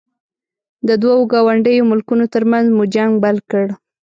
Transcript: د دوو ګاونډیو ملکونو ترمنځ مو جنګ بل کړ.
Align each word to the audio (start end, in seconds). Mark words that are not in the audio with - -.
د 0.87 0.89
دوو 1.01 1.19
ګاونډیو 1.31 1.89
ملکونو 1.91 2.25
ترمنځ 2.33 2.67
مو 2.75 2.83
جنګ 2.95 3.11
بل 3.23 3.37
کړ. 3.49 3.65